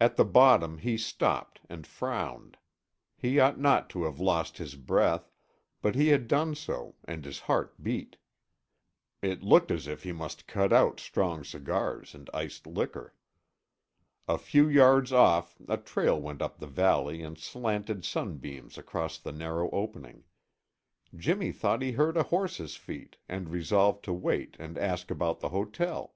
[0.00, 2.56] At the bottom he stopped and frowned.
[3.18, 5.30] He ought not to have lost his breath,
[5.82, 8.16] but he had done so and his heart beat.
[9.20, 13.12] It looked as if he must cut out strong cigars and iced liquor.
[14.26, 19.30] A few yards off a trail went up the valley and slanted sunbeams crossed the
[19.32, 20.24] narrow opening.
[21.14, 25.50] Jimmy thought he heard a horse's feet and resolved to wait and ask about the
[25.50, 26.14] hotel.